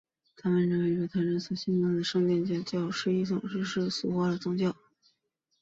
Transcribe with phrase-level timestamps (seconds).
[0.35, 4.75] 他们认为犹太人所信奉的圣殿犹太教是一种世俗化了的宗教。